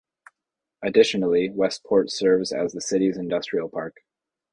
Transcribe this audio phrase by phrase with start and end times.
[0.81, 3.97] Additionally, Westpoort serves as the city's industrial park.